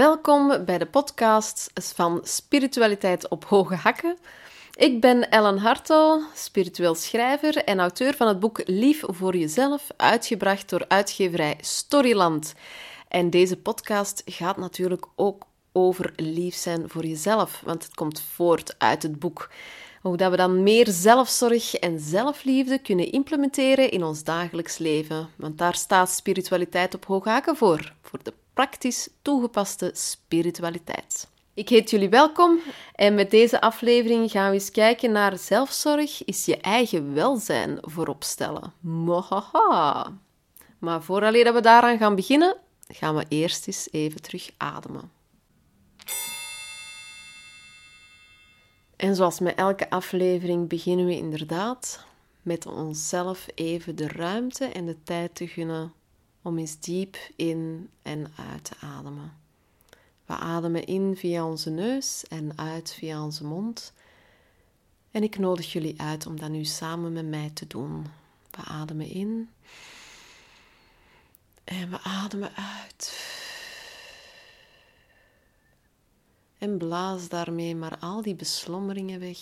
Welkom 0.00 0.64
bij 0.64 0.78
de 0.78 0.86
podcast 0.86 1.70
van 1.74 2.20
Spiritualiteit 2.22 3.28
op 3.28 3.44
Hoge 3.44 3.74
Hakken. 3.74 4.16
Ik 4.74 5.00
ben 5.00 5.30
Ellen 5.30 5.58
Hartel, 5.58 6.22
spiritueel 6.34 6.94
schrijver 6.94 7.56
en 7.56 7.80
auteur 7.80 8.14
van 8.14 8.28
het 8.28 8.40
boek 8.40 8.60
Lief 8.64 9.02
voor 9.06 9.36
Jezelf, 9.36 9.86
uitgebracht 9.96 10.68
door 10.70 10.84
uitgeverij 10.88 11.58
Storyland. 11.60 12.54
En 13.08 13.30
deze 13.30 13.56
podcast 13.56 14.22
gaat 14.24 14.56
natuurlijk 14.56 15.06
ook 15.16 15.44
over 15.72 16.12
lief 16.16 16.54
zijn 16.54 16.88
voor 16.88 17.06
jezelf, 17.06 17.62
want 17.64 17.84
het 17.84 17.94
komt 17.94 18.20
voort 18.20 18.74
uit 18.78 19.02
het 19.02 19.18
boek. 19.18 19.50
Hoe 20.02 20.16
dat 20.16 20.30
we 20.30 20.36
dan 20.36 20.62
meer 20.62 20.86
zelfzorg 20.88 21.74
en 21.74 21.98
zelfliefde 21.98 22.78
kunnen 22.78 23.12
implementeren 23.12 23.90
in 23.90 24.04
ons 24.04 24.24
dagelijks 24.24 24.78
leven. 24.78 25.28
Want 25.36 25.58
daar 25.58 25.74
staat 25.74 26.10
spiritualiteit 26.10 26.94
op 26.94 27.04
hoge 27.04 27.28
haken 27.28 27.56
voor, 27.56 27.94
voor 28.02 28.18
de 28.22 28.32
praktisch 28.60 29.08
toegepaste 29.22 29.90
spiritualiteit. 29.94 31.28
Ik 31.54 31.68
heet 31.68 31.90
jullie 31.90 32.08
welkom 32.08 32.58
en 32.94 33.14
met 33.14 33.30
deze 33.30 33.60
aflevering 33.60 34.30
gaan 34.30 34.48
we 34.48 34.54
eens 34.54 34.70
kijken 34.70 35.12
naar 35.12 35.38
zelfzorg 35.38 36.24
is 36.24 36.44
je 36.44 36.56
eigen 36.56 37.14
welzijn 37.14 37.78
voorop 37.80 38.24
stellen. 38.24 38.72
Mohaha. 38.80 40.12
Maar 40.78 41.02
voordat 41.02 41.32
we 41.32 41.60
daaraan 41.60 41.98
gaan 41.98 42.14
beginnen, 42.14 42.56
gaan 42.88 43.14
we 43.14 43.24
eerst 43.28 43.66
eens 43.66 43.88
even 43.90 44.22
terug 44.22 44.50
ademen. 44.56 45.10
En 48.96 49.14
zoals 49.14 49.40
met 49.40 49.54
elke 49.54 49.90
aflevering 49.90 50.68
beginnen 50.68 51.06
we 51.06 51.16
inderdaad 51.16 52.04
met 52.42 52.66
onszelf 52.66 53.46
even 53.54 53.96
de 53.96 54.08
ruimte 54.08 54.64
en 54.64 54.86
de 54.86 55.02
tijd 55.02 55.34
te 55.34 55.46
gunnen 55.46 55.92
om 56.42 56.58
eens 56.58 56.80
diep 56.80 57.16
in 57.36 57.90
en 58.02 58.32
uit 58.36 58.64
te 58.64 58.74
ademen. 58.80 59.32
We 60.26 60.32
ademen 60.32 60.84
in 60.84 61.16
via 61.16 61.46
onze 61.46 61.70
neus 61.70 62.24
en 62.28 62.58
uit 62.58 62.92
via 62.92 63.24
onze 63.24 63.44
mond. 63.44 63.92
En 65.10 65.22
ik 65.22 65.38
nodig 65.38 65.72
jullie 65.72 66.00
uit 66.00 66.26
om 66.26 66.40
dat 66.40 66.50
nu 66.50 66.64
samen 66.64 67.12
met 67.12 67.26
mij 67.26 67.50
te 67.50 67.66
doen. 67.66 68.06
We 68.50 68.62
ademen 68.64 69.06
in 69.06 69.50
en 71.64 71.90
we 71.90 72.00
ademen 72.00 72.50
uit. 72.54 73.28
En 76.58 76.78
blaas 76.78 77.28
daarmee 77.28 77.76
maar 77.76 77.98
al 77.98 78.22
die 78.22 78.34
beslommeringen 78.34 79.20
weg. 79.20 79.38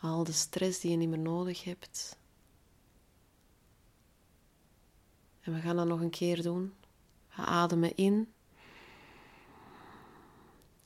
Al 0.00 0.24
de 0.24 0.32
stress 0.32 0.80
die 0.80 0.90
je 0.90 0.96
niet 0.96 1.08
meer 1.08 1.18
nodig 1.18 1.64
hebt. 1.64 2.16
En 5.44 5.54
we 5.54 5.60
gaan 5.60 5.76
dat 5.76 5.86
nog 5.86 6.00
een 6.00 6.10
keer 6.10 6.42
doen. 6.42 6.74
We 7.36 7.42
ademen 7.42 7.96
in. 7.96 8.32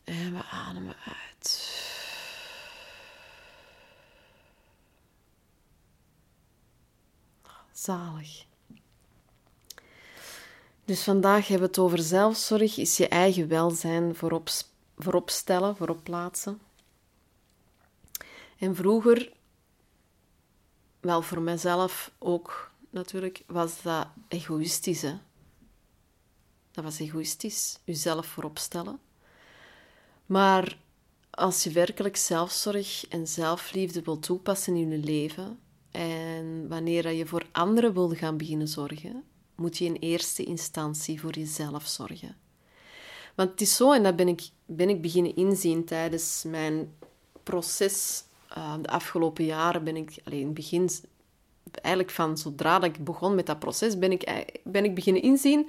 En 0.04 0.32
we 0.32 0.44
ademen 0.44 0.96
uit. 1.04 1.76
Zalig. 7.72 8.46
Dus 10.84 11.02
vandaag 11.02 11.48
hebben 11.48 11.68
we 11.68 11.74
het 11.74 11.78
over 11.78 11.98
zelfzorg. 11.98 12.76
Is 12.76 12.96
je 12.96 13.08
eigen 13.08 13.48
welzijn 13.48 14.14
voorop, 14.14 14.48
voorop 14.96 15.30
stellen, 15.30 15.76
voorop 15.76 16.02
plaatsen. 16.02 16.60
En 18.58 18.74
vroeger, 18.74 19.32
wel 21.00 21.22
voor 21.22 21.40
mezelf 21.40 22.10
ook 22.18 22.67
natuurlijk, 22.90 23.42
was 23.46 23.82
dat 23.82 24.06
egoïstisch. 24.28 25.02
Hè? 25.02 25.14
Dat 26.70 26.84
was 26.84 26.98
egoïstisch, 26.98 27.78
jezelf 27.84 28.26
voorop 28.26 28.58
stellen. 28.58 28.98
Maar 30.26 30.78
als 31.30 31.64
je 31.64 31.70
werkelijk 31.70 32.16
zelfzorg 32.16 33.06
en 33.08 33.26
zelfliefde 33.26 34.02
wilt 34.02 34.22
toepassen 34.22 34.76
in 34.76 34.90
je 34.90 34.98
leven 34.98 35.58
en 35.90 36.68
wanneer 36.68 37.12
je 37.12 37.26
voor 37.26 37.46
anderen 37.52 37.92
wil 37.92 38.08
gaan 38.08 38.36
beginnen 38.36 38.68
zorgen, 38.68 39.24
moet 39.54 39.78
je 39.78 39.84
in 39.84 39.94
eerste 39.94 40.44
instantie 40.44 41.20
voor 41.20 41.32
jezelf 41.32 41.86
zorgen. 41.86 42.36
Want 43.34 43.50
het 43.50 43.60
is 43.60 43.76
zo, 43.76 43.92
en 43.92 44.02
dat 44.02 44.16
ben 44.16 44.28
ik, 44.28 44.48
ben 44.66 44.88
ik 44.88 45.02
beginnen 45.02 45.36
inzien 45.36 45.84
tijdens 45.84 46.44
mijn 46.46 46.94
proces. 47.42 48.24
Uh, 48.56 48.74
de 48.82 48.88
afgelopen 48.88 49.44
jaren 49.44 49.84
ben 49.84 49.96
ik, 49.96 50.20
alleen 50.24 50.38
in 50.38 50.44
het 50.44 50.54
begin 50.54 50.88
eigenlijk 51.70 52.14
van 52.14 52.38
zodra 52.38 52.78
dat 52.78 52.96
ik 52.96 53.04
begon 53.04 53.34
met 53.34 53.46
dat 53.46 53.58
proces, 53.58 53.98
ben 53.98 54.12
ik, 54.12 54.52
ben 54.64 54.84
ik 54.84 54.94
beginnen 54.94 55.22
inzien 55.22 55.68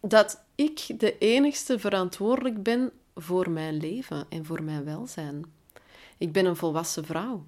dat 0.00 0.44
ik 0.54 1.00
de 1.00 1.18
enigste 1.18 1.78
verantwoordelijk 1.78 2.62
ben 2.62 2.92
voor 3.14 3.50
mijn 3.50 3.76
leven 3.76 4.26
en 4.28 4.44
voor 4.44 4.62
mijn 4.62 4.84
welzijn. 4.84 5.44
Ik 6.18 6.32
ben 6.32 6.44
een 6.44 6.56
volwassen 6.56 7.04
vrouw. 7.04 7.46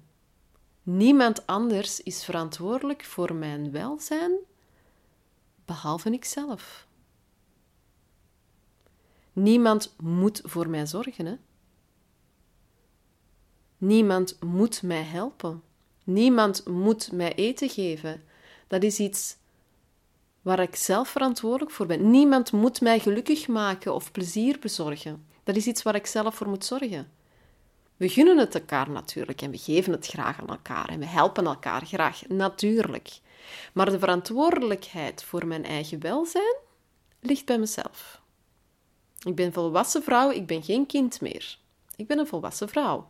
Niemand 0.83 1.47
anders 1.47 2.01
is 2.01 2.25
verantwoordelijk 2.25 3.03
voor 3.03 3.33
mijn 3.33 3.71
welzijn 3.71 4.31
behalve 5.65 6.09
ikzelf. 6.09 6.87
Niemand 9.33 9.95
moet 9.97 10.41
voor 10.43 10.69
mij 10.69 10.85
zorgen. 10.85 11.25
Hè? 11.25 11.35
Niemand 13.77 14.37
moet 14.43 14.81
mij 14.83 15.03
helpen. 15.03 15.63
Niemand 16.05 16.67
moet 16.67 17.11
mij 17.11 17.35
eten 17.35 17.69
geven. 17.69 18.23
Dat 18.67 18.83
is 18.83 18.99
iets 18.99 19.37
waar 20.41 20.59
ik 20.59 20.75
zelf 20.75 21.09
verantwoordelijk 21.09 21.71
voor 21.71 21.85
ben. 21.85 22.09
Niemand 22.09 22.51
moet 22.51 22.81
mij 22.81 22.99
gelukkig 22.99 23.47
maken 23.47 23.93
of 23.93 24.11
plezier 24.11 24.59
bezorgen. 24.59 25.25
Dat 25.43 25.55
is 25.55 25.67
iets 25.67 25.83
waar 25.83 25.95
ik 25.95 26.05
zelf 26.05 26.35
voor 26.35 26.47
moet 26.47 26.65
zorgen. 26.65 27.11
We 27.97 28.09
gunnen 28.09 28.37
het 28.37 28.55
elkaar 28.55 28.89
natuurlijk 28.89 29.41
en 29.41 29.51
we 29.51 29.57
geven 29.57 29.91
het 29.91 30.07
graag 30.07 30.39
aan 30.39 30.47
elkaar 30.47 30.89
en 30.89 30.99
we 30.99 31.05
helpen 31.05 31.45
elkaar 31.45 31.85
graag, 31.85 32.27
natuurlijk. 32.27 33.19
Maar 33.73 33.89
de 33.89 33.99
verantwoordelijkheid 33.99 35.23
voor 35.23 35.47
mijn 35.47 35.65
eigen 35.65 35.99
welzijn 35.99 36.55
ligt 37.19 37.45
bij 37.45 37.59
mezelf. 37.59 38.21
Ik 39.23 39.35
ben 39.35 39.53
volwassen 39.53 40.03
vrouw, 40.03 40.31
ik 40.31 40.47
ben 40.47 40.63
geen 40.63 40.85
kind 40.85 41.21
meer. 41.21 41.57
Ik 41.95 42.07
ben 42.07 42.19
een 42.19 42.27
volwassen 42.27 42.69
vrouw. 42.69 43.07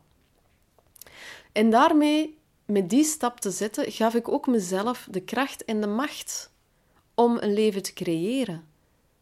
En 1.52 1.70
daarmee 1.70 2.38
met 2.66 2.90
die 2.90 3.03
stap 3.03 3.40
te 3.40 3.52
zetten, 3.52 3.92
gaf 3.92 4.14
ik 4.14 4.28
ook 4.28 4.48
mezelf 4.48 5.08
de 5.12 5.22
kracht 5.22 5.66
en 5.66 5.81
de 5.81 5.88
macht 5.88 6.50
om 7.14 7.38
een 7.40 7.53
leven 7.53 7.84
te 7.84 7.94
creëren 7.94 8.68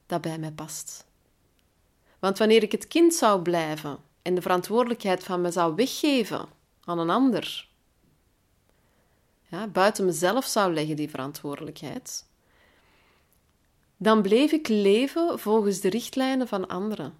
dat 0.06 0.22
bij 0.22 0.38
mij 0.38 0.52
past. 0.52 1.06
Want 2.20 2.38
wanneer 2.38 2.64
ik 2.64 2.72
het 2.72 2.88
kind 2.88 3.14
zou 3.14 3.42
blijven 3.42 3.98
en 4.22 4.36
de 4.36 4.42
verantwoordelijkheid 4.42 5.24
van 5.24 5.42
me 5.42 5.52
zou 5.52 5.76
weggeven 5.76 6.46
aan 6.84 7.00
een 7.00 7.10
ander, 7.10 7.68
ja, 9.48 9.68
buiten 9.68 10.06
mezelf 10.06 10.46
zou 10.46 10.74
leggen 10.74 10.96
die 10.96 11.10
verantwoordelijkheid, 11.10 12.26
dan 13.98 14.22
bleef 14.22 14.52
ik 14.52 14.68
leven 14.68 15.40
volgens 15.40 15.80
de 15.80 15.90
richtlijnen 15.90 16.48
van 16.48 16.68
anderen. 16.68 17.14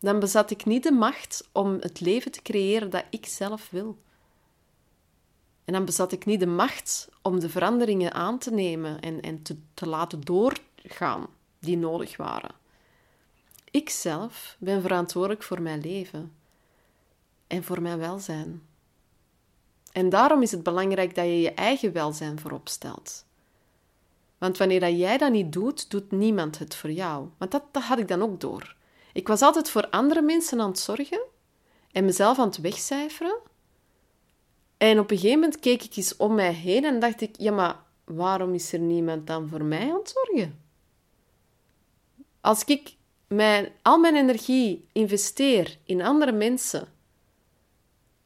Dan 0.00 0.18
bezat 0.18 0.50
ik 0.50 0.64
niet 0.64 0.82
de 0.82 0.92
macht 0.92 1.48
om 1.52 1.76
het 1.80 2.00
leven 2.00 2.32
te 2.32 2.42
creëren 2.42 2.90
dat 2.90 3.04
ik 3.10 3.26
zelf 3.26 3.70
wil. 3.70 3.98
En 5.68 5.74
dan 5.74 5.84
bezat 5.84 6.12
ik 6.12 6.24
niet 6.24 6.40
de 6.40 6.46
macht 6.46 7.08
om 7.22 7.40
de 7.40 7.48
veranderingen 7.48 8.12
aan 8.12 8.38
te 8.38 8.50
nemen 8.50 9.00
en, 9.00 9.20
en 9.20 9.42
te, 9.42 9.56
te 9.74 9.88
laten 9.88 10.20
doorgaan 10.20 11.26
die 11.58 11.76
nodig 11.76 12.16
waren. 12.16 12.54
Ik 13.70 13.90
zelf 13.90 14.56
ben 14.58 14.82
verantwoordelijk 14.82 15.42
voor 15.42 15.62
mijn 15.62 15.80
leven 15.80 16.32
en 17.46 17.64
voor 17.64 17.82
mijn 17.82 17.98
welzijn. 17.98 18.62
En 19.92 20.08
daarom 20.08 20.42
is 20.42 20.50
het 20.50 20.62
belangrijk 20.62 21.14
dat 21.14 21.24
je 21.24 21.40
je 21.40 21.52
eigen 21.52 21.92
welzijn 21.92 22.40
voorop 22.40 22.68
stelt. 22.68 23.24
Want 24.38 24.58
wanneer 24.58 24.90
jij 24.90 25.18
dat 25.18 25.32
niet 25.32 25.52
doet, 25.52 25.90
doet 25.90 26.10
niemand 26.10 26.58
het 26.58 26.74
voor 26.74 26.90
jou. 26.90 27.28
Want 27.38 27.50
dat, 27.50 27.62
dat 27.72 27.82
had 27.82 27.98
ik 27.98 28.08
dan 28.08 28.22
ook 28.22 28.40
door. 28.40 28.76
Ik 29.12 29.28
was 29.28 29.42
altijd 29.42 29.70
voor 29.70 29.88
andere 29.90 30.22
mensen 30.22 30.60
aan 30.60 30.68
het 30.68 30.78
zorgen 30.78 31.20
en 31.92 32.04
mezelf 32.04 32.38
aan 32.38 32.48
het 32.48 32.60
wegcijferen. 32.60 33.47
En 34.78 34.98
op 34.98 35.10
een 35.10 35.16
gegeven 35.16 35.40
moment 35.40 35.60
keek 35.60 35.82
ik 35.82 35.96
eens 35.96 36.16
om 36.16 36.34
mij 36.34 36.52
heen 36.52 36.84
en 36.84 37.00
dacht 37.00 37.20
ik: 37.20 37.34
ja, 37.38 37.52
maar 37.52 37.76
waarom 38.04 38.54
is 38.54 38.72
er 38.72 38.78
niemand 38.78 39.26
dan 39.26 39.48
voor 39.48 39.64
mij 39.64 39.90
aan 39.90 39.98
het 39.98 40.14
zorgen? 40.24 40.60
Als 42.40 42.64
ik 42.64 42.96
mijn, 43.26 43.72
al 43.82 43.98
mijn 43.98 44.16
energie 44.16 44.88
investeer 44.92 45.78
in 45.84 46.02
andere 46.02 46.32
mensen, 46.32 46.88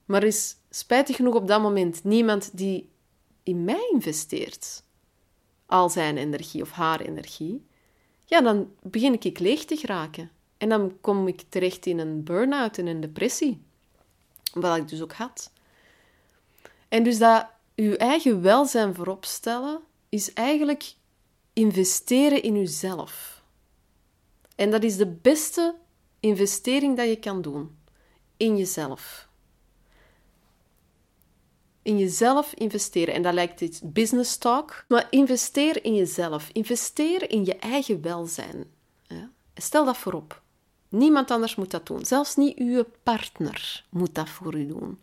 maar 0.05 0.23
is 0.23 0.57
spijtig 0.71 1.17
genoeg 1.17 1.35
op 1.35 1.47
dat 1.47 1.63
moment 1.63 2.05
niemand 2.05 2.57
die 2.57 2.91
in 3.43 3.65
mij 3.65 3.89
investeert, 3.93 4.83
al 5.67 5.91
zijn 5.91 6.17
energie 6.17 6.63
of 6.63 6.71
haar 6.71 7.01
energie, 7.01 7.67
ja, 8.25 8.41
dan 8.41 8.71
begin 8.83 9.21
ik 9.21 9.39
leeg 9.39 9.65
te 9.65 9.77
geraken. 9.77 10.31
En 10.59 10.69
dan 10.69 11.01
kom 11.01 11.29
ik 11.29 11.43
terecht 11.49 11.87
in 11.87 11.99
een 11.99 12.25
burn-out 12.25 12.79
en 12.79 12.87
een 12.87 13.01
depressie. 13.01 13.63
Wat 14.53 14.77
ik 14.77 14.89
dus 14.89 15.03
ook 15.03 15.13
had. 15.13 15.52
En 16.93 17.03
dus 17.03 17.19
dat 17.19 17.47
uw 17.77 17.95
eigen 17.95 18.43
welzijn 18.43 18.95
voorop 18.95 19.25
stellen, 19.25 19.81
is 20.09 20.33
eigenlijk 20.33 20.95
investeren 21.53 22.43
in 22.43 22.57
uzelf. 22.57 23.43
En 24.57 24.71
dat 24.71 24.83
is 24.83 24.97
de 24.97 25.07
beste 25.07 25.75
investering 26.21 26.97
dat 26.97 27.09
je 27.09 27.17
kan 27.17 27.43
doen. 27.43 27.79
In 28.37 28.57
jezelf. 28.57 29.29
In 31.83 31.99
jezelf 31.99 32.53
investeren. 32.55 33.15
En 33.15 33.23
dat 33.23 33.35
lijkt 33.35 33.61
iets 33.61 33.81
business 33.83 34.37
talk. 34.37 34.85
Maar 34.89 35.07
investeer 35.11 35.85
in 35.85 35.95
jezelf. 35.95 36.51
Investeer 36.53 37.31
in 37.31 37.45
je 37.45 37.57
eigen 37.57 38.03
welzijn. 38.03 38.65
Stel 39.55 39.85
dat 39.85 39.97
voorop. 39.97 40.43
Niemand 40.89 41.31
anders 41.31 41.55
moet 41.55 41.71
dat 41.71 41.87
doen. 41.87 42.05
Zelfs 42.05 42.37
niet 42.37 42.59
uw 42.59 42.85
partner 43.03 43.85
moet 43.91 44.15
dat 44.15 44.29
voor 44.29 44.55
u 44.55 44.67
doen. 44.67 44.99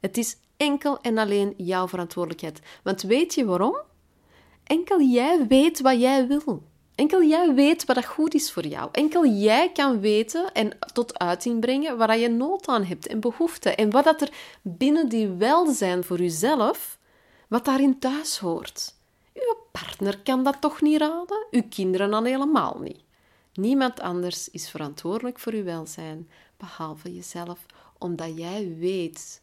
Het 0.00 0.16
is 0.16 0.36
enkel 0.56 1.00
en 1.00 1.18
alleen 1.18 1.54
jouw 1.56 1.88
verantwoordelijkheid. 1.88 2.60
Want 2.82 3.02
weet 3.02 3.34
je 3.34 3.44
waarom? 3.44 3.76
Enkel 4.64 5.00
jij 5.00 5.46
weet 5.46 5.80
wat 5.80 6.00
jij 6.00 6.26
wil. 6.26 6.62
Enkel 6.94 7.22
jij 7.22 7.54
weet 7.54 7.84
wat 7.84 8.04
goed 8.04 8.34
is 8.34 8.52
voor 8.52 8.66
jou. 8.66 8.88
Enkel 8.92 9.26
jij 9.26 9.72
kan 9.72 10.00
weten 10.00 10.52
en 10.52 10.78
tot 10.92 11.18
uiting 11.18 11.60
brengen 11.60 11.96
waar 11.96 12.18
je 12.18 12.28
nood 12.28 12.68
aan 12.68 12.84
hebt 12.84 13.06
en 13.06 13.20
behoefte. 13.20 13.74
En 13.74 13.90
wat 13.90 14.04
dat 14.04 14.20
er 14.20 14.32
binnen 14.62 15.08
die 15.08 15.28
welzijn 15.28 16.04
voor 16.04 16.18
jezelf, 16.18 16.98
wat 17.48 17.64
daarin 17.64 17.98
thuis 17.98 18.38
hoort. 18.38 18.94
Uw 19.34 19.56
partner 19.72 20.18
kan 20.18 20.44
dat 20.44 20.60
toch 20.60 20.80
niet 20.80 21.00
raden? 21.00 21.46
Uw 21.50 21.62
kinderen 21.68 22.10
dan 22.10 22.24
helemaal 22.24 22.78
niet. 22.80 23.00
Niemand 23.54 24.00
anders 24.00 24.50
is 24.50 24.70
verantwoordelijk 24.70 25.38
voor 25.38 25.52
uw 25.52 25.64
welzijn, 25.64 26.30
behalve 26.56 27.14
jezelf, 27.14 27.66
omdat 27.98 28.38
jij 28.38 28.76
weet 28.78 29.42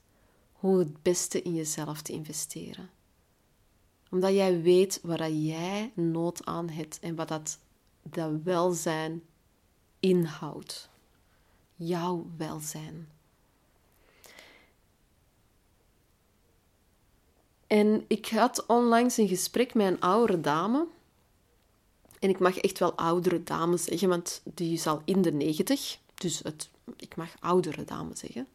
hoe 0.59 0.80
het 0.80 1.01
beste 1.01 1.42
in 1.42 1.54
jezelf 1.54 2.01
te 2.01 2.13
investeren. 2.13 2.89
Omdat 4.09 4.33
jij 4.33 4.62
weet 4.62 5.00
waar 5.04 5.31
jij 5.31 5.92
nood 5.95 6.45
aan 6.45 6.69
hebt 6.69 7.00
en 7.00 7.15
wat 7.15 7.27
dat, 7.27 7.59
dat 8.01 8.31
welzijn 8.44 9.24
inhoudt. 10.00 10.89
Jouw 11.75 12.25
welzijn. 12.38 13.09
En 17.68 18.06
ik 18.07 18.27
had 18.27 18.65
onlangs 18.65 19.18
een 19.18 19.27
gesprek 19.27 19.74
met 19.74 19.88
een 19.88 20.00
oudere 20.00 20.42
dame 20.42 20.88
en 22.19 22.30
ik 22.30 22.39
mag 22.39 22.57
echt 22.57 22.80
wel 22.80 22.94
oudere 22.94 23.44
dame 23.44 23.77
zeggen, 23.77 24.09
want 24.09 24.42
die 24.44 24.74
is 24.74 24.88
al 24.88 25.01
in 25.06 25.21
de 25.21 25.31
negentig. 25.31 25.98
Dus 26.15 26.39
het, 26.39 26.69
ik 26.98 27.15
mag 27.15 27.30
oudere 27.39 27.83
dame 27.83 28.15
zeggen. 28.15 28.48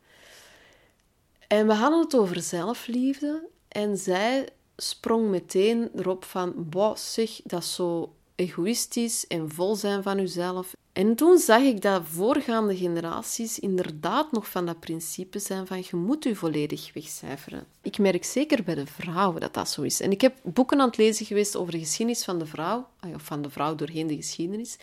En 1.52 1.66
we 1.66 1.72
hadden 1.72 2.00
het 2.00 2.16
over 2.16 2.43
zelfliefde. 2.43 3.49
En 3.69 3.96
zij 3.96 4.49
sprong 4.76 5.28
meteen 5.28 5.90
erop 5.96 6.25
van... 6.25 6.52
Boah, 6.56 6.96
zeg, 6.96 7.40
dat 7.44 7.64
zo 7.64 8.14
egoïstisch 8.34 9.26
en 9.26 9.50
vol 9.50 9.75
zijn 9.75 10.02
van 10.02 10.19
uzelf. 10.19 10.75
En 10.93 11.14
toen 11.14 11.38
zag 11.38 11.62
ik 11.62 11.81
dat 11.81 12.02
voorgaande 12.04 12.76
generaties 12.76 13.58
inderdaad 13.58 14.32
nog 14.32 14.50
van 14.50 14.66
dat 14.66 14.81
principe 14.81 15.38
zijn 15.38 15.66
van 15.66 15.78
je 15.78 15.96
moet 15.96 16.25
je 16.25 16.37
volledig 16.37 16.93
wegcijferen. 16.94 17.66
Ik 17.82 17.99
merk 17.99 18.25
zeker 18.25 18.62
bij 18.62 18.75
de 18.75 18.87
vrouwen 18.87 19.40
dat 19.40 19.54
dat 19.54 19.69
zo 19.69 19.82
is. 19.82 20.00
En 20.00 20.10
ik 20.10 20.20
heb 20.20 20.37
boeken 20.43 20.81
aan 20.81 20.87
het 20.87 20.96
lezen 20.96 21.26
geweest 21.26 21.56
over 21.56 21.72
de 21.72 21.78
geschiedenis 21.78 22.25
van 22.25 22.38
de 22.38 22.46
vrouw, 22.46 22.88
ah 23.00 23.14
of 23.14 23.22
van 23.22 23.43
de 23.43 23.50
vrouw 23.50 23.75
doorheen 23.75 24.06
de 24.06 24.16
geschiedenis. 24.16 24.76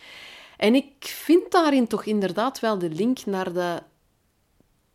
En 0.58 0.76
ik 0.76 0.94
vind 1.00 1.52
daarin 1.52 1.88
toch 1.88 2.06
inderdaad 2.06 2.60
wel 2.60 2.78
de 2.78 2.90
link 2.90 3.26
naar 3.26 3.54
de, 3.54 3.82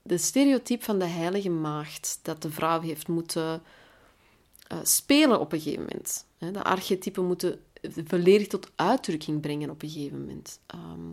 de 0.06 0.18
stereotype 0.18 0.84
van 0.84 0.98
de 0.98 1.04
heilige 1.04 1.50
maagd, 1.50 2.18
dat 2.22 2.42
de 2.42 2.50
vrouw 2.50 2.80
heeft 2.80 3.08
moeten 3.08 3.62
uh, 4.72 4.78
spelen 4.82 5.40
op 5.40 5.52
een 5.52 5.60
gegeven 5.60 5.86
moment. 5.90 6.26
De 6.38 6.64
archetypen 6.64 7.26
moeten 7.26 7.60
volledig 8.04 8.46
tot 8.46 8.70
uitdrukking 8.74 9.40
brengen 9.40 9.70
op 9.70 9.82
een 9.82 9.88
gegeven 9.88 10.20
moment. 10.20 10.60
Ehm, 10.66 11.10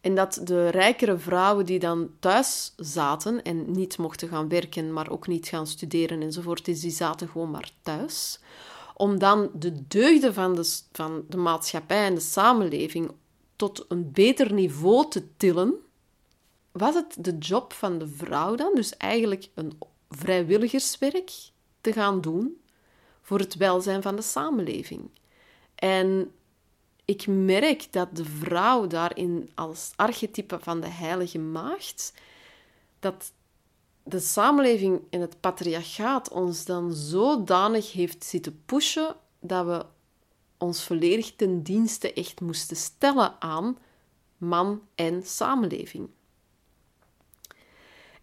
en 0.00 0.14
dat 0.14 0.40
de 0.44 0.68
rijkere 0.68 1.18
vrouwen 1.18 1.66
die 1.66 1.78
dan 1.78 2.10
thuis 2.18 2.72
zaten 2.76 3.42
en 3.42 3.72
niet 3.72 3.98
mochten 3.98 4.28
gaan 4.28 4.48
werken, 4.48 4.92
maar 4.92 5.10
ook 5.10 5.26
niet 5.26 5.48
gaan 5.48 5.66
studeren 5.66 6.22
enzovoort, 6.22 6.64
dus 6.64 6.80
die 6.80 6.90
zaten 6.90 7.28
gewoon 7.28 7.50
maar 7.50 7.72
thuis. 7.82 8.40
Om 8.94 9.18
dan 9.18 9.50
de 9.54 9.86
deugden 9.86 10.34
van 10.34 10.54
de, 10.54 10.78
van 10.92 11.24
de 11.28 11.36
maatschappij 11.36 12.04
en 12.04 12.14
de 12.14 12.20
samenleving 12.20 13.10
tot 13.56 13.84
een 13.88 14.12
beter 14.12 14.52
niveau 14.52 15.10
te 15.10 15.36
tillen, 15.36 15.74
was 16.72 16.94
het 16.94 17.16
de 17.18 17.38
job 17.38 17.72
van 17.72 17.98
de 17.98 18.08
vrouw 18.08 18.54
dan, 18.54 18.74
dus 18.74 18.96
eigenlijk 18.96 19.48
een 19.54 19.78
vrijwilligerswerk 20.10 21.32
te 21.80 21.92
gaan 21.92 22.20
doen 22.20 22.60
voor 23.22 23.38
het 23.38 23.54
welzijn 23.54 24.02
van 24.02 24.16
de 24.16 24.22
samenleving. 24.22 25.10
En 25.74 26.32
ik 27.04 27.26
merk 27.26 27.92
dat 27.92 28.16
de 28.16 28.24
vrouw 28.24 28.86
daarin 28.86 29.50
als 29.54 29.92
archetype 29.96 30.58
van 30.60 30.80
de 30.80 30.88
heilige 30.88 31.38
maagd, 31.38 32.12
dat 32.98 33.32
de 34.02 34.20
samenleving 34.20 35.00
en 35.10 35.20
het 35.20 35.40
patriarchaat 35.40 36.30
ons 36.30 36.64
dan 36.64 36.92
zodanig 36.92 37.92
heeft 37.92 38.24
zitten 38.24 38.62
pushen 38.66 39.16
dat 39.40 39.66
we 39.66 39.86
ons 40.58 40.84
volledig 40.84 41.36
ten 41.36 41.62
dienste 41.62 42.12
echt 42.12 42.40
moesten 42.40 42.76
stellen 42.76 43.40
aan 43.42 43.78
man 44.36 44.82
en 44.94 45.22
samenleving. 45.22 46.08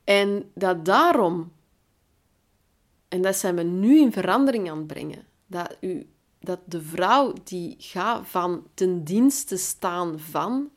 En 0.07 0.51
dat 0.53 0.85
daarom 0.85 1.51
en 3.07 3.21
dat 3.21 3.35
zijn 3.35 3.55
we 3.55 3.63
nu 3.63 3.99
in 3.99 4.11
verandering 4.11 4.69
aan 4.69 4.77
het 4.77 4.87
brengen. 4.87 5.27
Dat, 5.47 5.77
u, 5.81 6.07
dat 6.39 6.59
de 6.65 6.81
vrouw 6.81 7.33
die 7.43 7.75
gaat 7.77 8.27
van 8.27 8.67
ten 8.73 9.03
dienste 9.03 9.57
staan 9.57 10.19
van, 10.19 10.69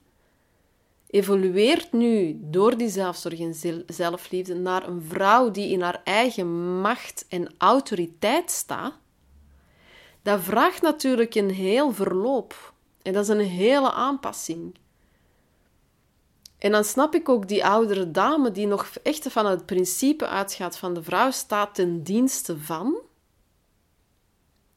evolueert 1.06 1.92
nu 1.92 2.38
door 2.42 2.76
die 2.76 2.88
zelfzorg 2.88 3.40
en 3.40 3.84
zelfliefde 3.86 4.54
naar 4.54 4.88
een 4.88 5.02
vrouw 5.02 5.50
die 5.50 5.70
in 5.70 5.80
haar 5.80 6.00
eigen 6.04 6.80
macht 6.80 7.26
en 7.28 7.54
autoriteit 7.58 8.50
staat. 8.50 8.94
Dat 10.22 10.40
vraagt 10.40 10.82
natuurlijk 10.82 11.34
een 11.34 11.50
heel 11.50 11.92
verloop. 11.92 12.72
En 13.02 13.12
dat 13.12 13.22
is 13.22 13.28
een 13.28 13.40
hele 13.40 13.92
aanpassing. 13.92 14.74
En 16.60 16.70
dan 16.70 16.84
snap 16.84 17.14
ik 17.14 17.28
ook 17.28 17.48
die 17.48 17.66
oudere 17.66 18.10
dame 18.10 18.50
die 18.50 18.66
nog 18.66 18.90
echt 19.02 19.32
van 19.32 19.46
het 19.46 19.66
principe 19.66 20.26
uitgaat 20.26 20.78
van 20.78 20.94
de 20.94 21.02
vrouw 21.02 21.30
staat 21.30 21.74
ten 21.74 22.02
dienste 22.02 22.58
van, 22.58 22.98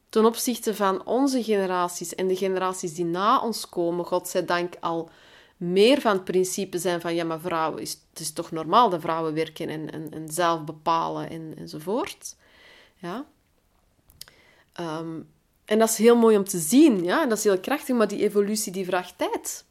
ten 0.08 0.24
opzichte 0.24 0.74
van 0.74 1.06
onze 1.06 1.42
generaties 1.42 2.14
en 2.14 2.28
de 2.28 2.36
generaties 2.36 2.94
die 2.94 3.04
na 3.04 3.40
ons 3.40 3.68
komen, 3.68 4.04
godzijdank 4.04 4.74
al 4.80 5.10
meer 5.56 6.00
van 6.00 6.12
het 6.12 6.24
principe 6.24 6.78
zijn 6.78 7.00
van 7.00 7.14
ja, 7.14 7.24
maar 7.24 7.40
vrouwen, 7.40 7.82
is, 7.82 7.90
het 8.10 8.20
is 8.20 8.32
toch 8.32 8.50
normaal 8.50 8.90
dat 8.90 9.00
vrouwen 9.00 9.34
werken 9.34 9.68
en, 9.68 9.90
en, 9.90 10.12
en 10.12 10.28
zelf 10.28 10.64
bepalen 10.64 11.30
en, 11.30 11.54
enzovoort. 11.56 12.36
Ja. 12.96 13.26
Ehm, 14.72 15.20
en 15.64 15.78
dat 15.78 15.88
is 15.88 15.96
heel 15.96 16.16
mooi 16.16 16.36
om 16.36 16.44
te 16.44 16.58
zien, 16.58 17.04
ja, 17.04 17.26
dat 17.26 17.38
is 17.38 17.44
heel 17.44 17.60
krachtig, 17.60 17.96
maar 17.96 18.08
die 18.08 18.22
evolutie 18.22 18.72
die 18.72 18.84
vraagt 18.84 19.18
tijd. 19.18 19.64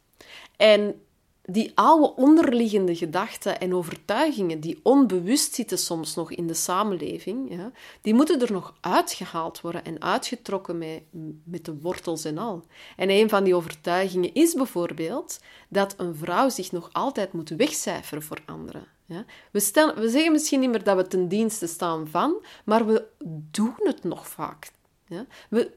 En 0.56 1.02
die 1.46 1.72
oude 1.74 2.14
onderliggende 2.14 2.96
gedachten 2.96 3.60
en 3.60 3.74
overtuigingen 3.74 4.60
die 4.60 4.80
onbewust 4.82 5.54
zitten 5.54 5.78
soms 5.78 6.14
nog 6.14 6.32
in 6.32 6.46
de 6.46 6.54
samenleving, 6.54 7.50
ja, 7.50 7.72
die 8.00 8.14
moeten 8.14 8.40
er 8.40 8.52
nog 8.52 8.74
uitgehaald 8.80 9.60
worden 9.60 9.84
en 9.84 10.02
uitgetrokken 10.02 10.78
met, 10.78 11.02
met 11.44 11.64
de 11.64 11.78
wortels 11.80 12.24
en 12.24 12.38
al. 12.38 12.64
En 12.96 13.10
een 13.10 13.28
van 13.28 13.44
die 13.44 13.54
overtuigingen 13.54 14.34
is 14.34 14.54
bijvoorbeeld 14.54 15.40
dat 15.68 15.94
een 15.96 16.16
vrouw 16.16 16.48
zich 16.48 16.72
nog 16.72 16.88
altijd 16.92 17.32
moet 17.32 17.48
wegcijferen 17.48 18.22
voor 18.22 18.38
anderen. 18.46 18.86
Ja. 19.06 19.24
We, 19.50 19.92
we 19.96 20.08
zeggen 20.08 20.32
misschien 20.32 20.60
niet 20.60 20.70
meer 20.70 20.84
dat 20.84 20.96
we 20.96 21.06
ten 21.06 21.28
dienste 21.28 21.66
staan 21.66 22.08
van, 22.08 22.44
maar 22.64 22.86
we 22.86 23.04
doen 23.50 23.74
het 23.76 24.04
nog 24.04 24.28
vaak. 24.28 24.70
Ja. 25.06 25.26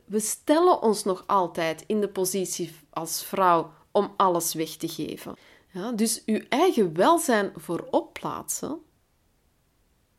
We 0.06 0.20
stellen 0.20 0.82
ons 0.82 1.04
nog 1.04 1.24
altijd 1.26 1.84
in 1.88 2.02
de 2.02 2.08
positie 2.08 2.76
als 2.90 3.24
vrouw 3.24 3.72
om 3.92 4.14
alles 4.18 4.54
weg 4.54 4.70
te 4.70 4.88
geven. 4.88 5.36
Dus 5.96 6.22
je 6.26 6.46
eigen 6.50 6.96
welzijn 6.96 7.52
voorop 7.56 8.14
plaatsen, 8.14 8.80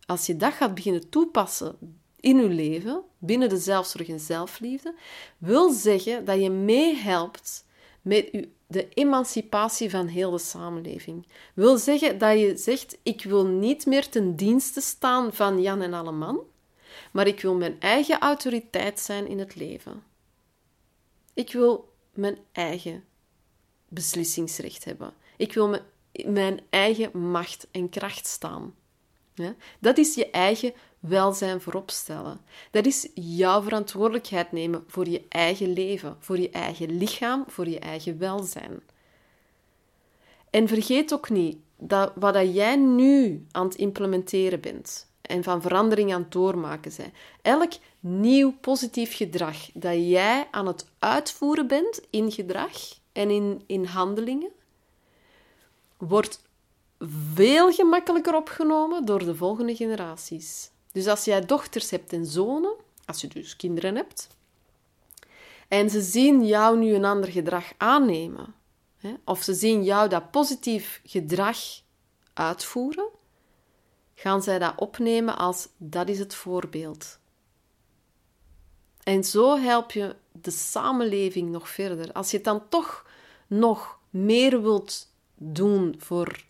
als 0.07 0.27
je 0.27 0.37
dat 0.37 0.53
gaat 0.53 0.75
beginnen 0.75 1.09
toepassen 1.09 1.99
in 2.21 2.37
je 2.37 2.49
leven, 2.49 3.03
binnen 3.19 3.49
de 3.49 3.59
zelfzorg 3.59 4.09
en 4.09 4.21
zelfliefde, 4.21 4.95
wil 5.39 5.71
zeggen 5.71 6.25
dat 6.25 6.41
je 6.41 6.51
meehelpt 6.51 7.67
met 8.03 8.47
de 8.67 8.89
emancipatie 8.89 9.91
van 9.91 10.07
heel 10.07 10.31
de 10.31 10.39
samenleving. 10.39 11.27
Wil 11.55 11.79
zeggen 11.79 12.19
dat 12.19 12.39
je 12.39 12.57
zegt, 12.57 12.99
ik 13.03 13.23
wil 13.23 13.47
niet 13.47 13.87
meer 13.87 14.09
ten 14.09 14.37
dienste 14.37 14.81
staan 14.81 15.33
van 15.33 15.63
Jan 15.63 15.83
en 15.83 15.95
alle 15.95 16.13
man, 16.13 16.41
maar 17.13 17.27
ik 17.27 17.41
wil 17.41 17.55
mijn 17.55 17.81
eigen 17.81 18.19
autoriteit 18.19 19.01
zijn 19.01 19.27
in 19.27 19.39
het 19.39 19.55
leven. 19.55 20.03
Ik 21.35 21.53
wil 21.53 21.93
mijn 22.13 22.39
eigen 22.53 23.05
beslissingsrecht 23.89 24.85
hebben. 24.85 25.13
Ik 25.39 25.53
wil 25.53 25.79
mijn 26.27 26.61
eigen 26.71 27.19
macht 27.31 27.67
en 27.71 27.89
kracht 27.89 28.27
staan. 28.27 28.75
Dat 29.79 29.99
is 29.99 30.15
je 30.15 30.31
eigen 30.31 30.73
welzijn 31.01 31.61
vooropstellen. 31.61 32.41
Dat 32.71 32.87
is 32.87 33.09
jouw 33.15 33.63
verantwoordelijkheid 33.63 34.53
nemen 34.53 34.85
voor 34.87 35.09
je 35.09 35.25
eigen 35.29 35.73
leven, 35.73 36.17
voor 36.19 36.39
je 36.39 36.51
eigen 36.51 36.99
lichaam, 36.99 37.45
voor 37.47 37.69
je 37.69 37.79
eigen 37.79 38.19
welzijn. 38.19 38.83
En 40.51 40.69
vergeet 40.69 41.13
ook 41.13 41.31
niet 41.31 41.57
dat 41.77 42.13
wat 42.15 42.55
jij 42.55 42.77
nu 42.77 43.47
aan 43.51 43.67
het 43.67 43.75
implementeren 43.75 44.61
bent 44.61 45.11
en 45.23 45.43
van 45.43 45.63
verandering 45.63 46.15
aan 46.15 46.23
het 46.23 46.33
doormaken 46.33 46.93
bent, 46.97 47.13
elk 47.43 47.73
nieuw 48.01 48.53
positief 48.61 49.17
gedrag 49.17 49.71
dat 49.75 49.95
jij 49.95 50.49
aan 50.51 50.67
het 50.67 50.87
uitvoeren 50.99 51.67
bent 51.67 52.01
in 52.11 52.33
gedrag 52.33 52.73
en 53.13 53.31
in, 53.31 53.63
in 53.67 53.85
handelingen, 53.85 54.51
wordt 55.99 56.43
veel 57.01 57.73
gemakkelijker 57.73 58.35
opgenomen 58.35 59.05
door 59.05 59.25
de 59.25 59.35
volgende 59.35 59.77
generaties. 59.77 60.71
Dus 60.93 61.07
als 61.07 61.25
jij 61.25 61.41
dochters 61.41 61.91
hebt 61.91 62.13
en 62.13 62.27
zonen, 62.27 62.75
als 63.05 63.21
je 63.21 63.27
dus 63.27 63.57
kinderen 63.57 63.97
hebt, 63.97 64.29
en 65.69 65.91
ze 65.91 66.01
zien 66.01 66.47
jou 66.47 66.79
nu 66.79 66.95
een 66.95 67.05
ander 67.05 67.31
gedrag 67.31 67.73
aannemen, 67.77 68.55
hè, 68.97 69.15
of 69.25 69.43
ze 69.43 69.55
zien 69.55 69.85
jou 69.85 70.09
dat 70.09 70.31
positief 70.31 71.01
gedrag 71.05 71.59
uitvoeren, 72.33 73.09
gaan 74.15 74.43
zij 74.43 74.59
dat 74.59 74.75
opnemen 74.77 75.39
als 75.39 75.69
dat 75.77 76.09
is 76.09 76.19
het 76.19 76.35
voorbeeld. 76.35 77.19
En 79.03 79.25
zo 79.25 79.57
help 79.57 79.93
je 79.93 80.17
de 80.33 80.51
samenleving 80.51 81.51
nog 81.51 81.69
verder. 81.69 82.13
Als 82.13 82.31
je 82.31 82.41
dan 82.41 82.69
toch 82.69 83.07
nog 83.47 83.99
meer 84.11 84.63
wilt 84.63 85.13
doen 85.39 85.95
voor 85.99 86.45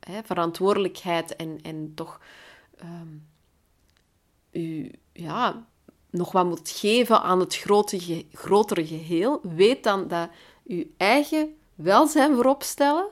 hè, 0.00 0.22
verantwoordelijkheid 0.24 1.36
en, 1.36 1.58
en 1.62 1.92
toch 1.94 2.20
um, 2.82 3.26
u 4.50 4.90
ja, 5.12 5.66
nog 6.10 6.32
wat 6.32 6.46
moet 6.46 6.70
geven 6.70 7.22
aan 7.22 7.40
het 7.40 7.56
grote, 7.56 8.24
grotere 8.32 8.86
geheel, 8.86 9.40
weet 9.42 9.84
dan 9.84 10.08
dat 10.08 10.28
uw 10.66 10.84
eigen 10.96 11.54
welzijn 11.74 12.34
voorop 12.34 12.62
stellen 12.62 13.08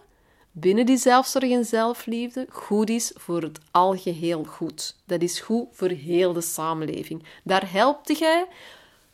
binnen 0.52 0.86
die 0.86 0.96
zelfzorg 0.96 1.50
en 1.50 1.64
zelfliefde 1.64 2.46
goed 2.50 2.90
is 2.90 3.12
voor 3.14 3.42
het 3.42 3.60
algeheel 3.70 4.44
goed. 4.44 4.96
Dat 5.06 5.22
is 5.22 5.40
goed 5.40 5.66
voor 5.72 5.88
heel 5.88 6.32
de 6.32 6.40
samenleving. 6.40 7.24
Daar 7.44 7.72
helpt 7.72 8.18
jij 8.18 8.46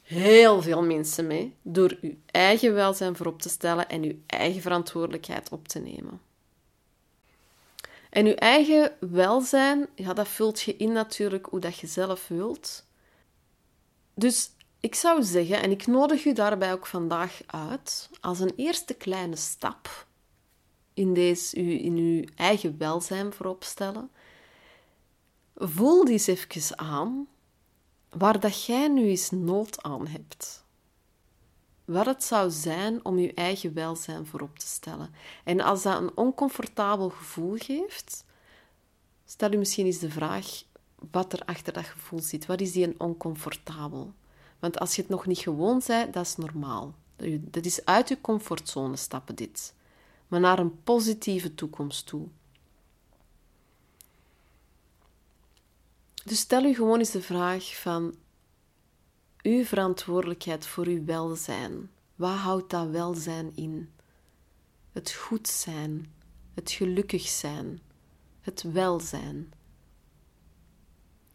heel 0.05 0.63
veel 0.63 0.83
mensen 0.83 1.27
mee 1.27 1.57
door 1.63 1.99
uw 2.01 2.15
eigen 2.27 2.75
welzijn 2.75 3.17
voorop 3.17 3.43
te 3.43 3.49
stellen 3.49 3.89
en 3.89 4.03
uw 4.03 4.19
eigen 4.27 4.63
verantwoordelijkheid 4.63 5.49
op 5.49 5.69
te 5.69 5.79
nemen. 5.79 6.21
En 8.11 8.27
uw 8.27 8.35
eigen 8.35 8.97
welzijn, 9.01 9.87
ja, 9.95 10.13
dat 10.13 10.29
vult 10.29 10.61
je 10.61 10.77
in 10.77 10.93
natuurlijk 10.93 11.47
hoe 11.47 11.61
dat 11.61 11.79
je 11.79 11.87
zelf 11.87 12.29
wilt. 12.29 12.87
Dus 14.15 14.51
ik 14.81 14.95
zou 14.95 15.23
zeggen, 15.23 15.63
en 15.63 15.71
ik 15.71 15.87
nodig 15.87 16.25
u 16.25 16.33
daarbij 16.33 16.73
ook 16.73 16.87
vandaag 16.87 17.41
uit, 17.47 18.11
als 18.21 18.41
een 18.41 18.53
eerste 18.57 18.95
kleine 18.95 19.37
stap 19.37 20.07
in, 20.95 21.15
deze, 21.15 21.57
in 21.57 21.97
uw 21.97 22.25
eigen 22.37 22.79
welzijn 22.79 23.33
voorop 23.33 23.65
stellen, 23.65 24.11
voel 25.55 26.09
eens 26.09 26.27
even 26.27 26.79
aan 26.79 27.29
waar 28.19 28.41
dat 28.41 28.65
jij 28.65 28.89
nu 28.89 29.09
eens 29.09 29.31
nood 29.31 29.83
aan 29.83 30.07
hebt. 30.07 30.65
Wat 31.85 32.07
het 32.07 32.25
zou 32.25 32.51
zijn 32.51 33.05
om 33.05 33.19
je 33.19 33.35
eigen 33.35 33.75
welzijn 33.75 34.27
voorop 34.27 34.59
te 34.59 34.67
stellen. 34.67 35.15
En 35.45 35.61
als 35.61 35.83
dat 35.83 36.01
een 36.01 36.17
oncomfortabel 36.17 37.11
gevoel 37.11 37.57
geeft, 37.57 38.25
stel 39.25 39.53
u 39.53 39.57
misschien 39.57 39.87
eens 39.87 39.99
de 39.99 40.11
vraag 40.11 40.63
wat 41.11 41.33
er 41.33 41.43
achter 41.45 41.73
dat 41.73 41.85
gevoel 41.85 42.21
zit. 42.21 42.47
Wat 42.47 42.61
is 42.61 42.73
die 42.73 42.87
een 42.87 43.01
oncomfortabel? 43.01 44.13
Want 44.59 44.79
als 44.79 44.95
je 44.95 45.01
het 45.01 45.11
nog 45.11 45.27
niet 45.27 45.39
gewoon 45.39 45.83
bent, 45.87 46.13
dat 46.13 46.27
is 46.27 46.37
normaal. 46.37 46.95
Dat 47.41 47.65
is 47.65 47.85
uit 47.85 48.09
je 48.09 48.21
comfortzone 48.21 48.97
stappen 48.97 49.35
dit. 49.35 49.75
Maar 50.29 50.41
naar 50.41 50.59
een 50.59 50.83
positieve 50.83 51.55
toekomst 51.55 52.07
toe. 52.07 52.27
Dus 56.25 56.39
stel 56.39 56.65
u 56.65 56.75
gewoon 56.75 56.99
eens 56.99 57.11
de 57.11 57.23
vraag 57.23 57.81
van 57.81 58.15
uw 59.43 59.65
verantwoordelijkheid 59.65 60.67
voor 60.67 60.87
uw 60.87 61.05
welzijn. 61.05 61.91
Wat 62.15 62.37
houdt 62.37 62.71
dat 62.71 62.89
welzijn 62.89 63.57
in? 63.57 63.93
Het 64.93 65.13
goed 65.13 65.49
zijn, 65.49 66.15
het 66.55 66.71
gelukkig 66.71 67.29
zijn, 67.29 67.83
het 68.41 68.63
welzijn. 68.63 69.53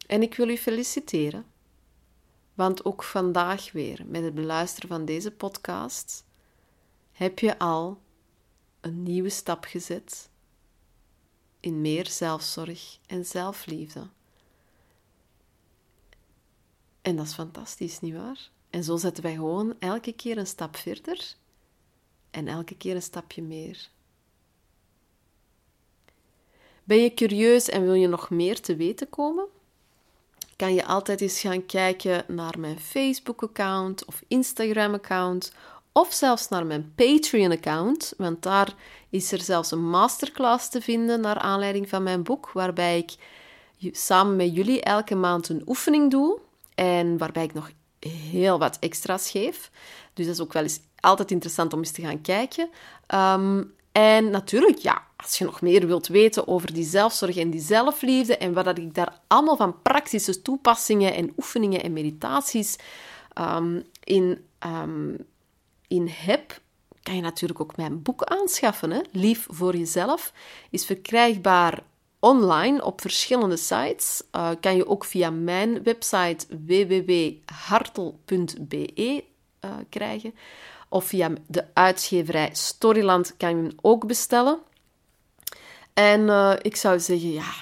En 0.08 0.22
ik 0.22 0.36
wil 0.36 0.50
u 0.50 0.58
feliciteren, 0.58 1.46
want 2.54 2.86
ook 2.86 3.04
vandaag 3.04 3.72
weer 3.72 4.06
met 4.08 4.24
het 4.24 4.34
beluisteren 4.34 4.90
van 4.90 5.06
deze 5.06 5.32
podcast 5.32 6.26
heb 7.12 7.40
je 7.40 7.60
al 7.60 8.02
een 8.80 9.04
nieuwe 9.04 9.30
stap 9.30 9.64
gezet 9.66 10.30
in 11.60 11.82
meer 11.82 12.08
zelfzorg 12.08 13.00
en 13.06 13.26
zelfliefde. 13.26 14.10
En 17.10 17.16
dat 17.16 17.26
is 17.26 17.34
fantastisch, 17.34 18.00
nietwaar? 18.00 18.50
En 18.70 18.84
zo 18.84 18.98
zetten 18.98 19.24
wij 19.24 19.34
gewoon 19.34 19.76
elke 19.80 20.14
keer 20.14 20.38
een 20.38 20.48
stap 20.48 20.76
verder 20.76 21.34
en 22.32 22.48
elke 22.48 22.76
keer 22.76 22.96
een 22.96 23.02
stapje 23.02 23.42
meer. 23.42 23.90
Ben 26.84 26.98
je 26.98 27.14
curieus 27.14 27.70
en 27.70 27.84
wil 27.84 27.94
je 27.94 28.08
nog 28.08 28.30
meer 28.30 28.62
te 28.62 28.76
weten 28.76 29.10
komen? 29.10 29.46
Kan 30.56 30.74
je 30.74 30.86
altijd 30.86 31.22
eens 31.22 31.40
gaan 31.40 31.66
kijken 31.66 32.24
naar 32.28 32.60
mijn 32.60 32.80
Facebook-account 32.80 34.06
of 34.06 34.24
Instagram-account 34.28 35.54
of 35.92 36.14
zelfs 36.14 36.48
naar 36.48 36.66
mijn 36.66 36.94
Patreon-account, 36.96 38.14
want 38.18 38.44
daar 38.44 38.76
is 39.10 39.32
er 39.32 39.42
zelfs 39.42 39.72
een 39.72 39.90
masterclass 39.90 40.70
te 40.70 40.82
vinden 40.82 41.22
naar 41.22 41.38
aanleiding 41.38 41.90
van 41.90 42.04
mijn 42.04 42.24
boek, 42.24 42.52
waarbij 42.52 42.98
ik 42.98 43.16
samen 43.92 44.36
met 44.36 44.56
jullie 44.56 44.82
elke 44.82 45.16
maand 45.16 45.50
een 45.50 45.64
oefening 45.66 46.12
doe 46.12 46.40
en 46.80 47.18
waarbij 47.18 47.44
ik 47.44 47.54
nog 47.54 47.72
heel 48.00 48.60
wat 48.60 48.78
extra's 48.80 49.30
geef. 49.30 49.72
Dus 50.14 50.26
dat 50.26 50.36
is 50.36 50.42
ook 50.42 50.54
wel 50.54 50.64
eens 50.64 50.80
altijd 51.00 51.32
interessant 51.32 51.74
om 51.74 51.80
eens 51.80 51.92
te 51.92 52.02
gaan 52.02 52.22
kijken. 52.22 52.70
Ehm, 53.08 53.64
en 53.92 54.30
natuurlijk, 54.30 54.78
ja, 54.78 55.04
als 55.16 55.38
je 55.38 55.46
nog 55.46 55.62
meer 55.62 55.88
wilt 55.88 56.08
weten 56.08 56.48
over 56.48 56.74
die 56.74 56.84
zelfzorg 56.84 57.38
en 57.38 57.50
die 57.50 57.62
zelfliefde 57.62 58.38
en 58.38 58.54
wat 58.54 58.78
ik 58.78 58.94
daar 58.94 59.20
allemaal 59.28 59.56
van 59.56 59.82
praktische 59.82 60.42
toepassingen 60.42 61.14
en 61.14 61.34
oefeningen 61.38 61.84
en 61.84 61.94
meditaties 61.94 62.76
um, 63.40 63.84
in, 64.04 64.46
um, 64.66 65.18
in 65.88 66.08
heb, 66.08 66.62
kan 67.04 67.16
je 67.16 67.22
natuurlijk 67.22 67.60
ook 67.60 67.78
mijn 67.78 68.02
boek 68.02 68.24
aanschaffen. 68.24 69.06
Lief 69.12 69.48
voor 69.50 69.76
jezelf 69.76 70.34
is 70.70 70.86
verkrijgbaar 70.86 71.84
online 72.20 72.86
op 72.86 73.02
verschillende 73.02 73.58
sites. 73.58 74.24
Uh, 74.36 74.50
kan 74.60 74.76
je 74.76 74.88
ook 74.88 75.06
via 75.06 75.30
mijn 75.30 75.84
website 75.84 76.46
www.hartel.be 76.66 79.24
eh, 79.60 79.78
krijgen. 79.90 80.36
Of 80.90 81.06
via 81.06 81.32
de 81.48 81.66
uitgeverij 81.74 82.50
Storyland 82.54 83.38
kan 83.38 83.50
je 83.50 83.56
hem 83.56 83.72
ook 83.82 84.08
bestellen. 84.08 84.60
En 85.94 86.22
uh, 86.22 86.54
ik 86.62 86.76
zou 86.76 87.00
zeggen, 87.00 87.32
ja, 87.32 87.54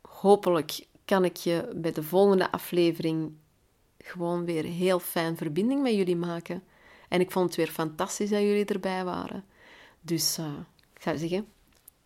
hopelijk 0.00 0.86
kan 1.04 1.24
ik 1.24 1.36
je 1.36 1.72
bij 1.74 1.92
de 1.92 2.02
volgende 2.02 2.52
aflevering 2.52 3.32
gewoon 3.98 4.44
weer 4.44 4.64
heel 4.64 4.98
fijn 4.98 5.36
verbinding 5.36 5.82
met 5.82 5.94
jullie 5.94 6.16
maken. 6.16 6.62
En 7.08 7.20
ik 7.20 7.30
vond 7.30 7.46
het 7.46 7.56
weer 7.56 7.70
fantastisch 7.70 8.30
dat 8.30 8.40
jullie 8.40 8.64
erbij 8.64 9.04
waren. 9.04 9.44
Dus 10.00 10.38
ik 10.94 11.02
zou 11.02 11.18
zeggen, 11.18 11.46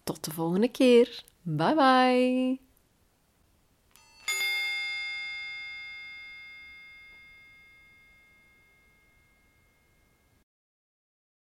tot 0.05 0.25
de 0.25 0.31
volgende 0.31 0.69
keer. 0.69 1.25
Bye 1.43 1.75
bye. 1.75 2.64